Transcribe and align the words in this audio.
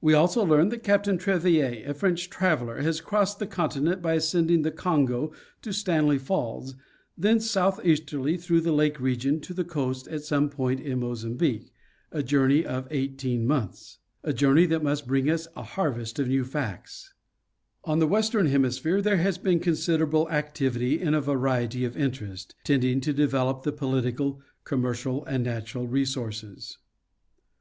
We 0.00 0.14
also 0.14 0.44
learn 0.44 0.70
that 0.70 0.82
Capt, 0.82 1.06
Trevier, 1.20 1.84
a 1.88 1.94
French 1.94 2.28
traveler, 2.28 2.82
has 2.82 3.00
crossed 3.00 3.38
the 3.38 3.46
continent 3.46 4.02
by 4.02 4.14
ascending 4.14 4.62
the 4.62 4.72
Congo 4.72 5.30
to 5.62 5.72
Stanley 5.72 6.18
Falls, 6.18 6.74
thence 7.16 7.48
southeasterly 7.48 8.36
through 8.36 8.62
the 8.62 8.72
lake 8.72 8.98
region 8.98 9.38
to 9.42 9.54
the 9.54 9.62
coast 9.62 10.08
at 10.08 10.24
some 10.24 10.50
point 10.50 10.80
in 10.80 10.98
Mozambique, 10.98 11.70
in 12.10 12.18
a 12.18 12.24
journey 12.24 12.64
of 12.66 12.88
eighteen 12.90 13.46
months; 13.46 13.98
a 14.24 14.32
journey 14.32 14.66
that 14.66 14.82
must 14.82 15.06
bring 15.06 15.30
us 15.30 15.46
a 15.54 15.62
harvest 15.62 16.18
of 16.18 16.26
new 16.26 16.42
facts. 16.44 17.14
36 17.86 17.86
National 17.86 17.92
Geographic 17.92 17.92
Magazine. 17.92 17.92
On 17.92 17.98
the 18.00 18.58
western 18.58 18.60
hemisphere 18.60 19.02
there 19.02 19.22
has 19.22 19.38
been 19.38 19.60
considerable 19.60 20.28
activity 20.30 21.00
in 21.00 21.14
a 21.14 21.20
variety 21.20 21.84
of 21.84 21.96
interest, 21.96 22.56
tending 22.64 23.00
to 23.02 23.12
develop 23.12 23.62
the 23.62 23.70
political, 23.70 24.40
commer 24.64 24.94
cial 24.94 25.22
and 25.28 25.44
natural 25.44 25.86
resources. 25.86 26.78